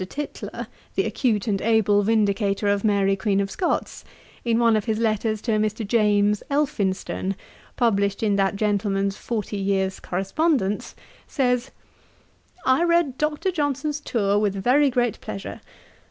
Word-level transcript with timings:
Tytler, 0.03 0.65
the 0.95 1.03
acute 1.05 1.45
and 1.47 1.61
able 1.61 2.01
vindicator 2.01 2.67
of 2.67 2.83
Mary 2.83 3.15
Queen 3.15 3.39
of 3.39 3.51
Scots, 3.51 4.03
in 4.43 4.57
one 4.57 4.75
of 4.75 4.85
his 4.85 4.97
letters 4.97 5.43
to 5.43 5.51
Mr. 5.59 5.85
James 5.87 6.41
Elphinstone, 6.49 7.35
published 7.75 8.23
in 8.23 8.35
that 8.35 8.55
gentleman's 8.55 9.15
Forty 9.15 9.57
Years' 9.57 9.99
Correspondence, 9.99 10.95
says, 11.27 11.69
'I 12.65 12.83
read 12.85 13.17
Dr. 13.19 13.51
Johnson's 13.51 13.99
Tour 13.99 14.39
with 14.39 14.55
very 14.55 14.89
great 14.89 15.21
pleasure. 15.21 15.61